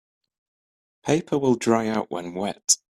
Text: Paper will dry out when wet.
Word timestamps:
Paper 1.05 1.37
will 1.37 1.53
dry 1.53 1.87
out 1.87 2.09
when 2.09 2.33
wet. 2.33 2.77